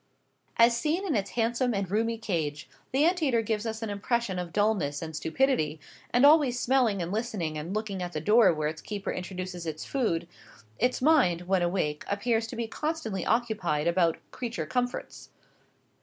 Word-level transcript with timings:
As 0.57 0.75
seen 0.75 1.05
in 1.05 1.15
its 1.15 1.29
handsome 1.29 1.75
and 1.75 1.91
roomy 1.91 2.17
cage, 2.17 2.67
the 2.91 3.05
ant 3.05 3.21
eater 3.21 3.43
gives 3.43 3.67
us 3.67 3.83
an 3.83 3.91
impression 3.91 4.39
of 4.39 4.51
dulness 4.51 4.99
and 4.99 5.15
stupidity; 5.15 5.79
and 6.11 6.25
always 6.25 6.59
smelling 6.59 7.03
and 7.03 7.11
listening 7.11 7.55
and 7.55 7.75
looking 7.75 8.01
at 8.01 8.13
the 8.13 8.19
door 8.19 8.51
where 8.51 8.67
its 8.67 8.81
keeper 8.81 9.11
introduces 9.11 9.67
its 9.67 9.85
food, 9.85 10.27
its 10.79 11.03
mind, 11.03 11.41
when 11.41 11.61
awake, 11.61 12.03
appears 12.07 12.47
to 12.47 12.55
be 12.55 12.65
constantly 12.65 13.27
occupied 13.27 13.85
about 13.85 14.17
"creature 14.31 14.65
comforts." 14.65 15.29